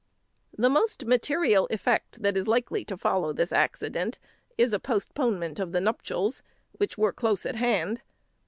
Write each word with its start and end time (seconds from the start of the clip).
The 0.57 0.67
most 0.67 1.05
material 1.05 1.67
effect 1.69 2.23
that 2.23 2.35
is 2.35 2.47
likely 2.47 2.83
to 2.85 2.97
follow 2.97 3.33
this 3.33 3.51
accident 3.51 4.17
is 4.57 4.73
a 4.73 4.79
postponement 4.79 5.59
of 5.59 5.73
the 5.73 5.79
nuptials, 5.79 6.41
which 6.71 6.97
were 6.97 7.13
close 7.13 7.45
at 7.45 7.57
hand. 7.57 8.01